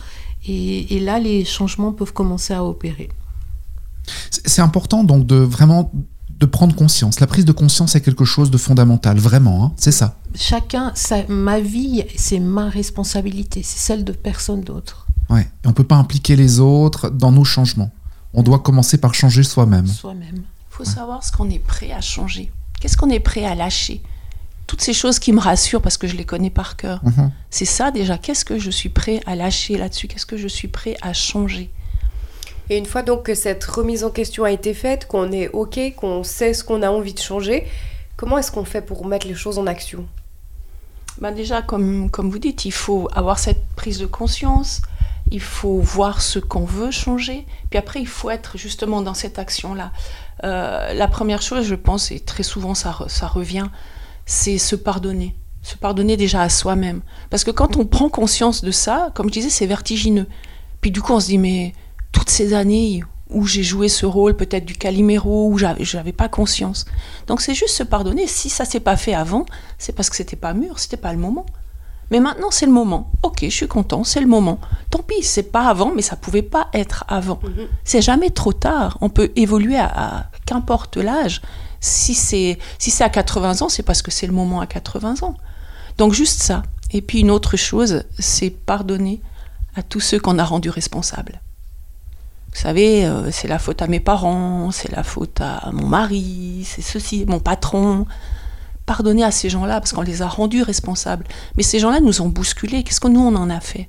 [0.48, 3.11] et, là, les changements peuvent commencer à opérer.
[4.31, 5.92] C'est important donc de vraiment
[6.42, 7.20] de prendre conscience.
[7.20, 9.72] La prise de conscience est quelque chose de fondamental, vraiment, hein.
[9.76, 10.16] c'est ça.
[10.35, 10.92] Chacun,
[11.28, 15.07] ma vie, c'est ma responsabilité, c'est celle de personne d'autre.
[15.31, 17.90] Ouais, et on peut pas impliquer les autres dans nos changements
[18.35, 19.87] on doit commencer par changer soi-même.
[19.87, 20.37] Soi-même.
[20.37, 22.50] Il faut savoir ce qu'on est prêt à changer.
[22.81, 24.02] Qu'est-ce qu'on est prêt à lâcher?
[24.66, 27.00] Toutes ces choses qui me rassurent parce que je les connais par cœur.
[27.05, 27.31] Mhm.
[27.50, 28.16] C'est ça déjà.
[28.16, 30.09] Qu'est-ce que je suis prêt à lâcher là-dessus?
[30.09, 31.70] Qu'est-ce que je suis prêt à changer?
[32.70, 35.79] Et une fois donc que cette remise en question a été faite, qu'on est OK,
[35.96, 37.66] qu'on sait ce qu'on a envie de changer,
[38.16, 40.07] comment est-ce qu'on fait pour mettre les choses en action?
[41.20, 44.81] Ben déjà, comme, comme vous dites, il faut avoir cette prise de conscience,
[45.31, 49.38] il faut voir ce qu'on veut changer, puis après, il faut être justement dans cette
[49.38, 49.92] action-là.
[50.44, 53.66] Euh, la première chose, je pense, et très souvent ça, ça revient,
[54.27, 55.35] c'est se pardonner.
[55.62, 57.03] Se pardonner déjà à soi-même.
[57.31, 60.27] Parce que quand on prend conscience de ça, comme je disais, c'est vertigineux.
[60.81, 61.72] Puis du coup, on se dit, mais
[62.12, 66.85] toutes ces années où j'ai joué ce rôle, peut-être du Calimero, où j'avais pas conscience.
[67.27, 68.27] Donc c'est juste se pardonner.
[68.27, 69.46] Si ça s'est pas fait avant,
[69.79, 71.46] c'est parce que c'était pas mûr, c'était pas le moment.
[72.11, 73.11] Mais maintenant, c'est le moment.
[73.22, 74.59] Ok, je suis content, c'est le moment.
[74.90, 77.40] Tant pis, c'est pas avant, mais ça pouvait pas être avant.
[77.85, 78.98] C'est jamais trop tard.
[79.01, 79.87] On peut évoluer à,
[80.18, 81.40] à- qu'importe l'âge.
[81.81, 85.22] Si c'est si c'est à 80 ans, c'est parce que c'est le moment à 80
[85.22, 85.35] ans.
[85.96, 86.62] Donc juste ça.
[86.90, 89.22] Et puis une autre chose, c'est pardonner
[89.75, 91.40] à tous ceux qu'on a rendus responsables.
[92.54, 96.64] Vous savez, euh, c'est la faute à mes parents, c'est la faute à mon mari,
[96.66, 98.06] c'est ceci, mon patron.
[98.84, 101.24] Pardonner à ces gens-là parce qu'on les a rendus responsables.
[101.56, 102.82] Mais ces gens-là nous ont bousculés.
[102.82, 103.88] Qu'est-ce que nous, on en a fait?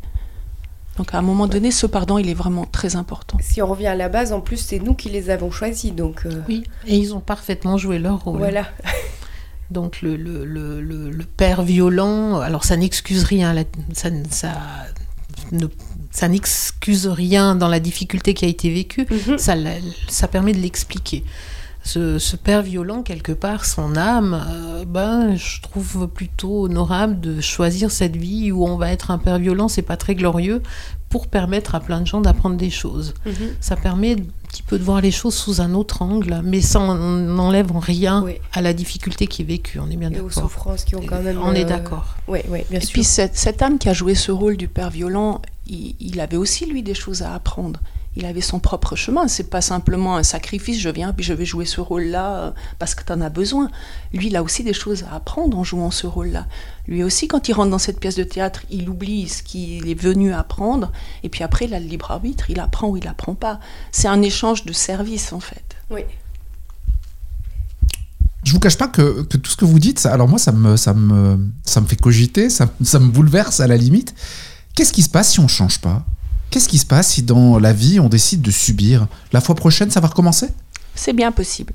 [0.97, 3.37] Donc à un moment donné, ce pardon, il est vraiment très important.
[3.41, 6.21] Si on revient à la base, en plus, c'est nous qui les avons choisis, donc
[6.27, 8.37] euh, Oui, et ils ont parfaitement joué leur rôle.
[8.37, 8.67] voilà.
[9.71, 13.55] Donc le, le, le, le- le père violent, alors ça n'excuse rien,
[13.93, 14.51] ça, ça,
[15.51, 15.65] ne-
[16.13, 19.37] ça n'excuse rien dans la difficulté qui a été vécue, Mhm.
[19.39, 21.23] ça, permet de l'expliquer.
[21.85, 27.41] Ce, ce père violent, quelque part, son âme, euh, ben, je trouve plutôt honorable de
[27.41, 30.61] choisir cette vie où on va être un père violent, c'est pas très glorieux,
[31.13, 33.13] pour permettre à plein de gens d'apprendre des choses.
[33.27, 33.33] Mhm.
[33.61, 36.79] Ça permet un petit peu de voir les choses sous un autre angle, mais ça
[36.79, 38.33] n'enlève en rien Oui.
[38.51, 39.77] à la difficulté qui est vécue.
[39.79, 40.43] On est bien Et aux d'accord.
[40.45, 41.39] souffrances qui ont quand même.
[41.39, 42.15] On est euh, d'accord.
[42.27, 42.93] Oui, oui, bien Et sûr.
[42.93, 46.35] puis cette, cette âme qui a joué ce rôle du père violent, il, il avait
[46.37, 47.79] aussi lui des choses à apprendre.
[48.15, 49.27] Il avait son propre chemin.
[49.27, 50.79] C'est pas simplement un sacrifice.
[50.79, 53.69] Je viens puis je vais jouer ce rôle-là euh, parce que tu en as besoin.
[54.13, 56.45] Lui, il a aussi des choses à apprendre en jouant ce rôle-là.
[56.87, 59.99] Lui aussi, quand il rentre dans cette pièce de théâtre, il oublie ce qu'il est
[59.99, 60.91] venu apprendre.
[61.23, 62.49] Et puis après, il a le libre arbitre.
[62.51, 63.59] Il apprend ou il apprend pas.
[63.91, 65.63] C'est un échange de services en fait.
[65.89, 66.01] Oui.
[68.43, 70.51] Je vous cache pas que, que tout ce que vous dites, ça- alors moi, ça
[70.51, 74.13] me, ça me, ça me fait cogiter, ça, ça me bouleverse à la limite.
[74.75, 76.03] Qu'est-ce qui se passe si on change pas?
[76.53, 79.89] Qu'est-ce qui se passe si dans la vie, on décide de subir La fois prochaine,
[79.89, 80.49] ça va recommencer?
[80.93, 81.73] C'est bien possible.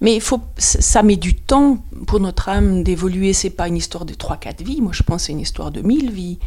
[0.00, 3.32] Mais faut, ça met du temps pour notre âme d'évoluer.
[3.32, 4.80] C'est pas une histoire de 3-4 vies.
[4.80, 6.38] Moi, je pense que c'est une histoire de 1000 vies.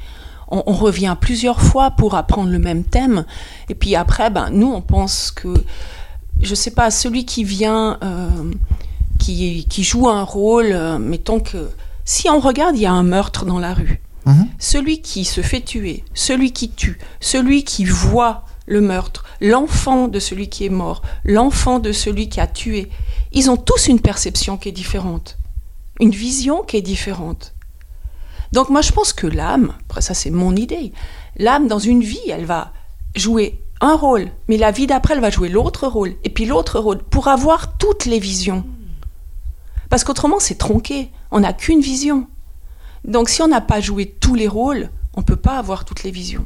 [0.47, 3.25] On, revient plusieurs fois pour apprendre le même thème.
[3.67, 5.53] Et puis après, ben, nous, on pense que,
[6.41, 8.29] je sais pas, celui qui vient, euh,
[9.19, 11.69] qui, qui joue un rôle, euh, mettons que,
[12.05, 13.99] si on regarde, il y a un meurtre dans la rue.
[14.27, 14.49] Mhm.
[14.59, 20.19] Celui qui se fait tuer, celui qui tue, celui qui voit le meurtre, l'enfant de
[20.19, 22.89] celui qui est mort, l'enfant de celui qui a tué,
[23.31, 25.37] ils ont tous une perception qui est différente,
[26.01, 27.53] une vision qui est différente.
[28.51, 30.91] Donc moi je pense que l'âme, après ça c'est mon idée,
[31.37, 32.73] l'âme dans une vie, elle va
[33.15, 36.79] jouer un rôle, mais la vie d'après elle va jouer l'autre rôle, et puis l'autre
[36.79, 38.65] rôle, pour avoir toutes les visions.
[39.89, 42.27] Parce qu'autrement c'est tronqué, on n'a qu'une vision.
[43.07, 46.03] Donc si on n'a pas joué tous les rôles, on ne peut pas avoir toutes
[46.03, 46.45] les visions.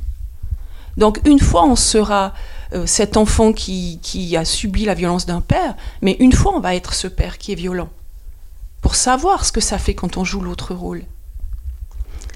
[0.98, 2.34] Donc une fois on sera
[2.74, 6.60] euh, cet enfant qui, qui a subi la violence d'un père, mais une fois on
[6.60, 7.90] va être ce père qui est violent,
[8.82, 11.04] pour savoir ce que ça fait quand on joue l'autre rôle.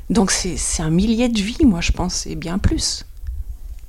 [0.10, 3.04] Donc c'est c'est un millier de vies, moi je pense, et bien plus.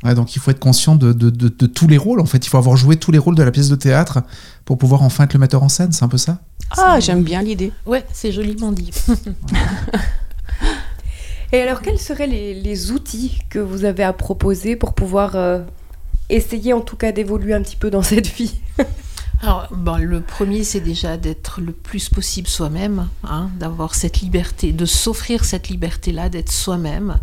[0.05, 2.21] Ouais, donc il faut être conscient de, de- de- de tous les rôles.
[2.21, 4.23] En fait, il faut avoir joué tous les rôles de la pièce de théâtre
[4.67, 5.93] pour pouvoir enfin être le metteur en scène.
[5.93, 6.39] C'est un peu ça?
[6.77, 7.73] Ah, j'aime bien l'idée.
[7.87, 8.91] Ouais, c'est joliment dit.
[11.53, 15.61] Et alors, quels seraient les, les outils que vous avez à proposer pour pouvoir euh,
[16.29, 18.57] essayer en tout cas d'évoluer un petit peu dans cette vie?
[19.43, 24.73] Alors, bon, le premier, c'est déjà d'être le plus possible soi-même, hein, d'avoir cette liberté,
[24.73, 27.19] de s'offrir cette liberté-là, d'être soi-même.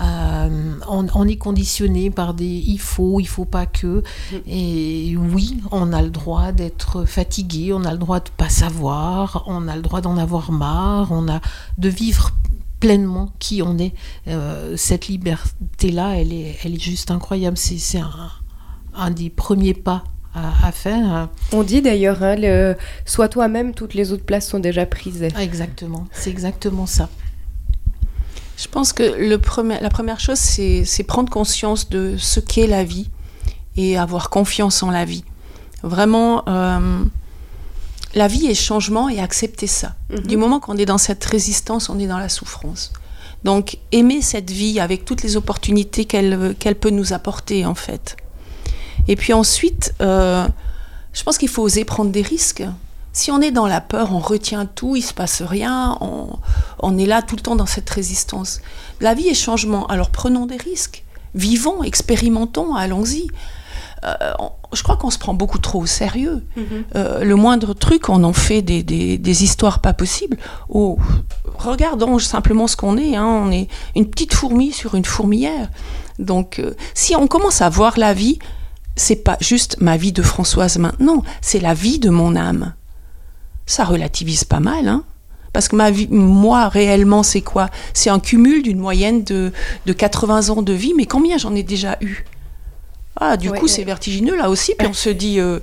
[0.00, 4.02] Euh, on, on est conditionné par des il faut, il faut pas que.
[4.46, 9.44] Et oui, on a le droit d'être fatigué, on a le droit de pas savoir,
[9.46, 11.40] on a le droit d'en avoir marre, on a
[11.76, 12.30] de vivre
[12.82, 13.94] pleinement qui on est.
[14.26, 17.56] Euh, cette liberté-là, elle est, elle est juste incroyable.
[17.56, 18.30] C'est c'est un,
[18.94, 20.02] un des premiers pas
[20.34, 21.28] à, à faire.
[21.52, 22.74] On dit d'ailleurs, hein, le...
[23.06, 25.22] sois toi-même, toutes les autres places sont déjà prises.
[25.38, 27.08] Exactement, c'est exactement ça.
[28.58, 32.66] Je pense que le premier, la première chose, c'est c'est prendre conscience de ce qu'est
[32.66, 33.10] la vie
[33.76, 35.24] et avoir confiance en la vie.
[35.84, 37.04] Vraiment, euh,
[38.14, 39.94] la vie est changement et accepter ça.
[40.10, 40.20] Mhm.
[40.26, 42.92] Du moment qu'on est dans cette résistance, on est dans la souffrance.
[43.44, 48.16] Donc aimer cette vie avec toutes les opportunités qu'elle peut nous apporter en fait.
[49.08, 50.46] Et puis ensuite, euh,
[51.12, 52.62] je pense qu'il faut oser prendre des risques.
[53.12, 56.28] Si on est dans la peur, on retient tout, il se passe rien, on,
[56.78, 58.60] on est là tout le temps dans cette résistance.
[59.00, 61.04] La vie est changement, alors prenons des risques.
[61.34, 63.26] Vivons, expérimentons, allons-y.
[64.04, 66.44] Euh, on- je crois qu'on se prend beaucoup trop au sérieux.
[66.96, 70.38] Euh, le moindre truc, on en fait des, des- des histoires pas possibles.
[70.68, 70.98] Oh,
[71.58, 73.14] regardons simplement ce qu'on est.
[73.16, 73.26] hein.
[73.26, 75.68] On est une petite fourmi sur une fourmilière.
[76.18, 78.38] Donc, euh, si on commence à voir la vie,
[78.96, 82.74] c'est pas juste ma vie de Françoise maintenant, c'est la vie de mon âme.
[83.66, 85.04] Ça relativise pas mal, hein
[85.52, 87.68] parce que ma vie, moi, réellement, c'est quoi?
[87.92, 89.52] C'est un cumul d'une moyenne de,
[89.84, 92.24] de 80 ans de vie, mais combien j'en ai déjà eu?
[93.20, 93.70] Ah, du Ouais, coup, ouais.
[93.70, 95.60] c'est vertigineux là aussi, puis on se dit euh,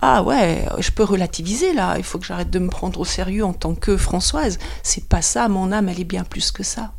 [0.00, 3.44] Ah ouais, je peux relativiser là, il faut que j'arrête de me prendre au sérieux
[3.44, 4.58] en tant que Françoise.
[4.82, 6.92] C'est pas ça, mon âme, elle est bien plus que ça.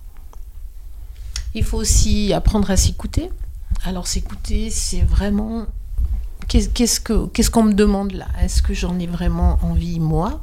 [1.56, 3.30] Il faut aussi apprendre à s'écouter.
[3.86, 5.66] Alors s'écouter, c'est vraiment
[6.48, 8.28] qu'est- qu'est-ce que qu'est-ce qu'on me demande là?
[8.42, 10.42] Est-ce que j'en ai vraiment envie moi?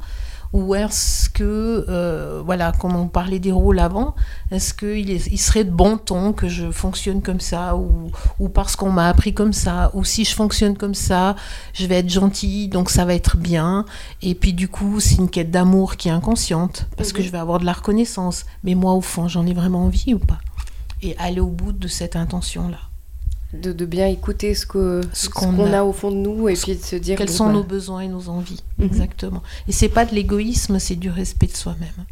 [0.53, 4.15] Ou est-ce que, euh, voilà, comme on parlait des rôles avant,
[4.51, 8.75] est-ce qu'il il serait de bon ton que je fonctionne comme ça, ou, ou parce
[8.75, 11.37] qu'on m'a appris comme ça, ou si je fonctionne comme ça,
[11.73, 13.85] je vais être gentille, donc ça va être bien.
[14.21, 17.25] Et puis du coup, c'est une quête d'amour qui est inconsciente, parce que Mhm.
[17.27, 18.45] je vais avoir de la reconnaissance.
[18.65, 20.39] Mais moi, au fond, j'en ai vraiment envie ou pas?
[21.01, 22.77] Et aller au bout de cette intention-là.
[23.53, 25.79] De, de bien écouter ce que Ce ce qu'on qu'on a.
[25.79, 25.83] a.
[25.83, 27.99] au fond de nous et puis de se dire Quels bon, sont bah, nos besoins
[28.01, 28.85] et nos envies Mhm.
[28.85, 29.43] Exactement.
[29.67, 32.05] Et c'est pas de l'égoïsme, c'est du respect de soi-même.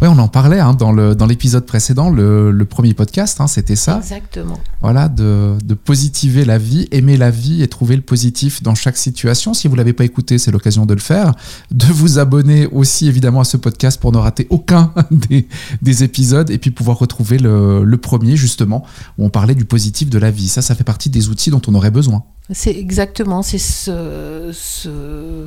[0.00, 3.98] Ouais, on en parlait hein, dans l'épisode précédent, le, le premier podcast, hein, c'était ça.
[3.98, 4.58] Exactement.
[4.80, 8.96] Voilà, de, de positiver la vie, aimer la vie et trouver le positif dans chaque
[8.96, 9.52] situation.
[9.52, 11.34] Si vous l'avez pas écouté, c'est l'occasion de le faire.
[11.70, 15.46] De vous abonner aussi évidemment à ce podcast pour ne rater aucun des,
[15.82, 18.86] des épisodes et puis pouvoir retrouver le, le premier justement
[19.18, 20.48] où on parlait du positif de la vie.
[20.48, 22.24] Ça, ça fait partie des outils dont on aurait besoin.
[22.52, 25.46] C'est exactement, c'est ce, ce,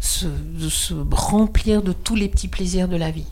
[0.00, 0.26] ce,
[0.68, 3.26] se remplir de tous les petits plaisirs de la vie.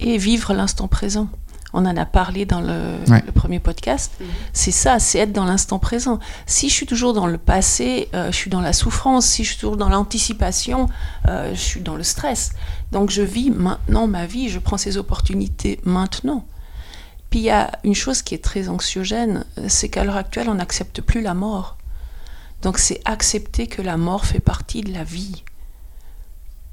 [0.00, 1.28] Et vivre l'instant présent.
[1.72, 3.22] On en a parlé dans le, Ouais.
[3.24, 4.10] le premier podcast.
[4.20, 4.26] Mhm.
[4.52, 6.18] C'est ça, c'est être dans l'instant présent.
[6.46, 9.26] Si je suis toujours dans le passé, euh, je suis dans la souffrance.
[9.26, 10.88] Si je suis toujours dans l'anticipation,
[11.28, 12.52] euh, je suis dans le stress.
[12.90, 16.44] Donc je vis maintenant ma vie, je prends ces opportunités maintenant.
[17.30, 20.48] Puis il y a une chose qui est très anxiogène, euh, c'est qu'à l'heure actuelle,
[20.48, 21.76] on n'accepte plus la mort.
[22.62, 25.44] Donc c'est accepter que la mort fait partie de la vie.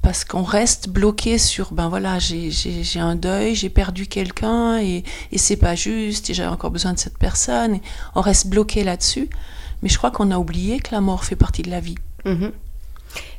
[0.08, 2.50] Parce qu'on reste bloqué sur, ben voilà, j'ai-
[2.98, 6.98] un deuil, j'ai perdu quelqu'un et, et c'est pas juste, et j'ai encore besoin de
[6.98, 7.74] cette personne.
[7.74, 7.82] Et
[8.14, 9.28] on reste bloqué là-dessus.
[9.82, 11.96] Mais je crois qu'on a oublié que la mort fait partie de la vie.
[12.24, 12.52] Mhm.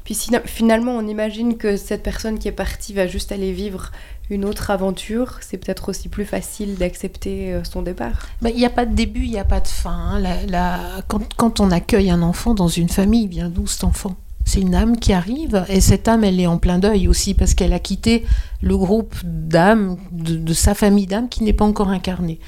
[0.03, 3.91] Puis finalement, on imagine que cette personne qui est partie va juste aller vivre
[4.29, 5.39] une autre aventure.
[5.41, 8.27] C'est peut-être aussi plus facile d'accepter euh, son départ.
[8.43, 9.89] Ben, Il n'y a pas de début, il n'y a pas de fin.
[9.89, 10.19] hein.
[10.19, 13.83] La- la- quand, quand on accueille un enfant dans une famille, il vient d'où cet
[13.85, 14.15] enfant
[14.49, 17.53] C'est une âme qui arrive, et cette âme, elle est en plein deuil aussi, parce
[17.53, 18.25] qu'elle a quitté
[18.63, 22.39] le groupe d'âmes, de, de sa famille d'âmes, qui n'est pas encore incarné.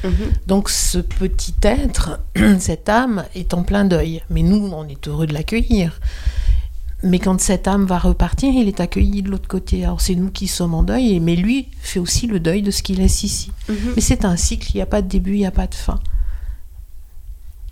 [0.48, 2.20] Donc ce petit être,
[2.58, 4.24] cette âme, est en plein deuil.
[4.32, 6.00] Mais nous, on est heureux de l'accueillir.
[7.04, 9.84] Mais quand cette âme va repartir, il est accueilli de l'autre côté.
[9.84, 12.82] Alors c'est nous qui sommes en deuil, mais lui fait aussi le deuil de ce
[12.82, 13.52] qu'il laisse ici.
[13.96, 15.76] Mais c'est un cycle, il n'y a pas de début, il n'y a pas de
[15.76, 16.00] fin.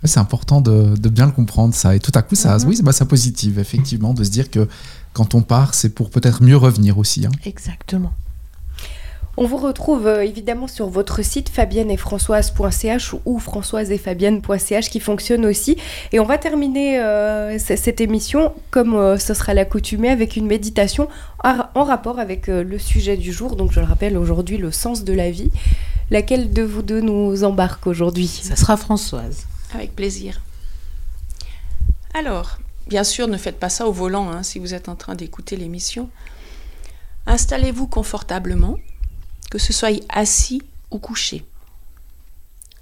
[0.04, 1.94] C'est important de, de bien le comprendre ça.
[1.94, 2.64] Et tout à coup, ça, Mhm.
[2.68, 4.66] oui, bah, ça positive effectivement de se dire que
[5.12, 7.26] quand on part, c'est pour peut-être mieux revenir aussi.
[7.26, 7.30] hein.
[7.44, 8.12] Exactement.
[9.36, 15.76] On vous retrouve euh, évidemment sur votre site fabienneetfrançoise.ch ou françoiseetfabienne.ch qui fonctionne aussi.
[16.12, 21.08] Et on va terminer euh, cette émission, comme euh, ce sera l'accoutumée, avec une méditation
[21.44, 23.56] en en rapport avec euh, le sujet du jour.
[23.56, 25.50] Donc je le rappelle aujourd'hui, le sens de la vie.
[26.10, 28.26] Laquelle de vous deux nous embarque aujourd'hui?
[28.26, 29.46] Ça sera Françoise.
[29.72, 30.40] Avec plaisir.
[32.14, 35.14] Alors, bien sûr, ne faites pas ça au volant hein, si vous êtes en train
[35.14, 36.10] d'écouter l'émission.
[37.26, 38.78] Installez-vous confortablement,
[39.50, 41.44] que ce soit assis ou couché.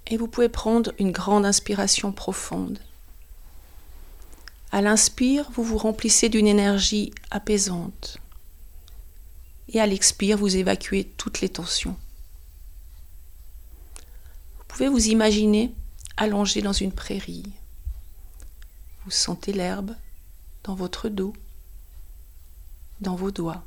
[0.06, 2.78] Et vous pouvez prendre une grande inspiration profonde.
[4.72, 8.18] À l'inspire, vous vous remplissez d'une énergie apaisante.
[9.70, 11.96] Et à l'expire, vous évacuez toutes les tensions.
[14.58, 15.72] Vous pouvez vous imaginer
[16.18, 17.44] allongé dans une prairie.
[19.04, 19.94] Vous sentez l'herbe
[20.64, 21.32] dans votre dos,
[23.00, 23.62] dans vos doigts.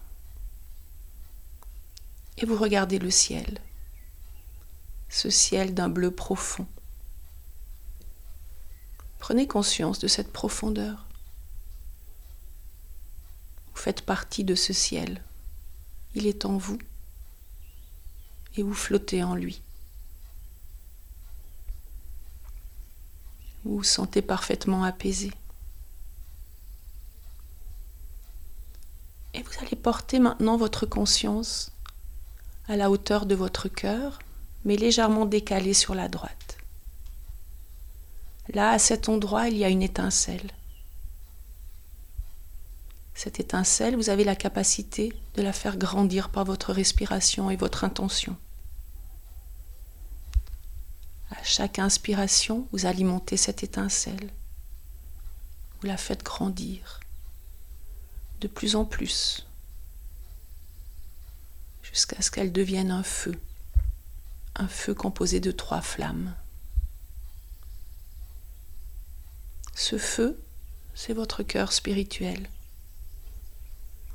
[2.37, 3.61] Et vous regardez le ciel,
[5.07, 6.67] ce ciel d'un bleu profond.
[9.19, 11.07] Prenez conscience de cette profondeur.
[13.73, 15.23] faites partie de ce ciel.
[16.13, 16.77] Il est en vous
[18.55, 19.63] et vous flottez en lui.
[23.63, 25.31] Vous vous sentez parfaitement apaisé.
[29.33, 31.71] Et vous allez porter maintenant votre conscience
[32.67, 34.19] à la hauteur de votre cœur,
[34.65, 36.57] mais légèrement décalé sur la droite.
[38.53, 40.51] Là, à cet endroit, il y a une étincelle.
[43.13, 47.83] Cette étincelle, vous avez la capacité de la faire grandir par votre respiration et votre
[47.83, 48.35] intention.
[51.31, 54.29] À chaque inspiration, vous alimentez cette étincelle.
[55.79, 56.99] Vous la faites grandir
[58.41, 59.45] de plus en plus
[61.83, 63.39] jusqu'à ce qu'elle devienne un feu,
[64.55, 66.33] un feu composé de trois flammes.
[69.75, 70.39] Ce feu,
[70.93, 72.49] c'est votre cœur spirituel.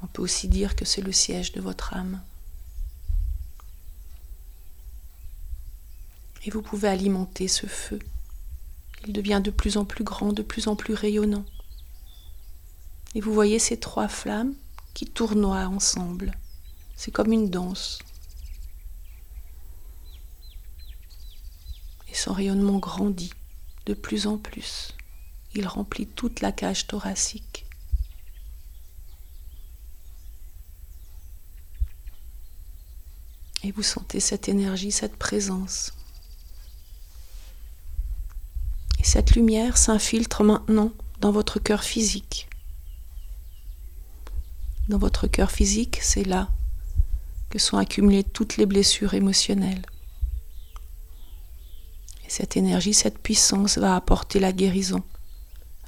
[0.03, 2.21] On peut aussi dire que c'est le siège de votre âme.
[6.47, 7.99] Et vous pouvez alimenter ce feu.
[9.05, 11.45] Il devient de plus en plus grand, de plus en plus rayonnant.
[13.17, 14.55] Et vous voyez ces trois flammes
[14.95, 16.31] qui tournoient ensemble.
[16.95, 17.99] C'est comme une danse.
[22.09, 23.33] Et son rayonnement grandit
[23.87, 24.95] de plus en plus.
[25.57, 27.67] Il remplit toute la cage thoracique.
[33.65, 35.96] Et vous sentez cette énergie, cette présence.
[38.99, 42.49] Et cette lumière s'infiltre maintenant dans votre cœur physique.
[44.89, 46.49] Dans votre cœur physique, c'est là
[47.51, 49.85] que sont accumulées toutes les blessures émotionnelles.
[52.25, 55.03] Et cette énergie, cette puissance va apporter la guérison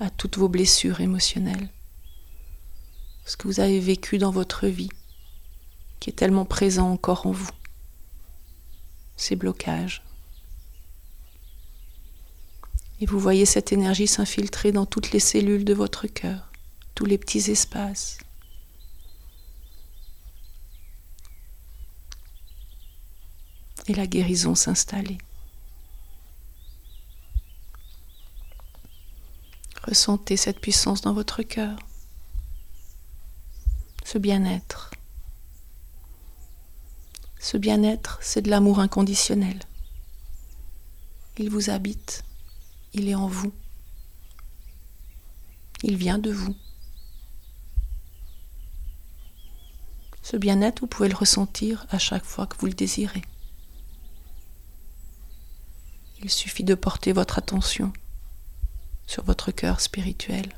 [0.00, 1.68] à toutes vos blessures émotionnelles.
[3.24, 4.90] Ce que vous avez vécu dans votre vie,
[6.00, 7.50] qui est tellement présent encore en vous.
[9.16, 10.02] Ces blocages.
[13.00, 16.50] Et vous voyez cette énergie s'infiltrer dans toutes les cellules de votre cœur,
[16.94, 18.18] tous les petits espaces.
[23.88, 25.18] et la guérison s'installer.
[29.82, 31.78] Ressentez cette puissance dans votre cœur,
[34.04, 34.90] ce bien-être.
[37.40, 39.58] Ce bien-être, c'est de l'amour inconditionnel.
[41.38, 42.24] Il vous habite,
[42.92, 43.52] il est en vous,
[45.82, 46.56] il vient de vous.
[50.22, 53.22] Ce bien-être, vous pouvez le ressentir à chaque fois que vous le désirez.
[56.22, 57.92] Il suffit de porter votre attention
[59.06, 60.52] sur votre cœur spirituel,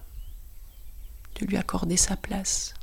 [1.38, 2.74] de lui accorder sa place.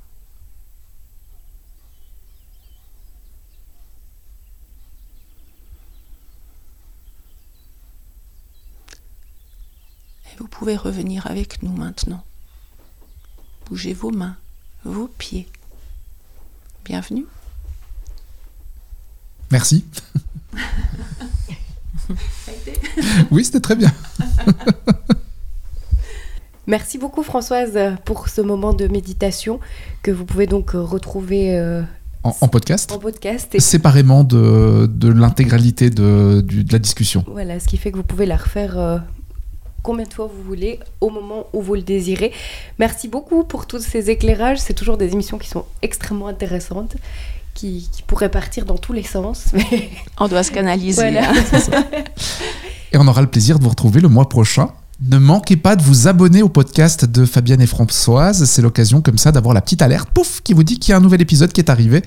[10.38, 12.24] Vous pouvez revenir avec nous maintenant?
[13.68, 14.36] Bougez vos mains,
[14.86, 15.48] vos pieds.
[16.86, 17.26] Bienvenue.
[19.52, 19.86] Merci.
[23.32, 23.92] oui, c'était très bien.
[26.68, 29.62] Merci beaucoup Françoise pour ce moment de méditation
[30.04, 31.82] que vous pouvez donc retrouver euh,
[32.24, 37.24] en, podcast, en podcast séparément de, de l'intégralité de, de, la discussion.
[37.28, 38.98] Voilà, ce qui fait que vous pouvez la refaire euh,
[39.84, 42.32] combien de fois vous voulez, au moment où vous le désirez.
[42.80, 44.60] Merci beaucoup pour tous ces éclairages.
[44.60, 46.96] C'est toujours des émissions qui sont extrêmement intéressantes
[47.58, 49.48] qui, pourrait partir dans tous les sens.
[49.54, 49.90] Mais...
[50.20, 51.18] On doit se canaliser.
[51.18, 51.34] Hein.
[52.92, 54.70] Et on aura le plaisir de vous retrouver le mois prochain.
[55.02, 58.46] Ne manquez pas de vous abonner au podcast de Fabienne et Françoise.
[58.46, 60.98] C'est l'occasion comme ça d'avoir la petite alerte, pouf, qui vous dit qu'il y a
[60.98, 62.02] un nouvel épisode qui est arrivé.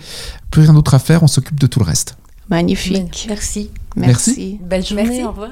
[0.50, 2.16] Plus rien d'autre à faire, on s'occupe de tout le reste.
[2.48, 3.26] Magnifique.
[3.28, 3.70] Merci.
[3.94, 4.58] Merci.
[4.62, 5.24] Belle journée.
[5.24, 5.50] Au revoir.